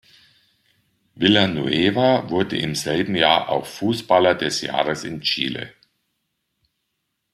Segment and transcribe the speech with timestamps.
[1.13, 5.75] Villanueva wurde im selben Jahr auch Fußballer des Jahres in Chile.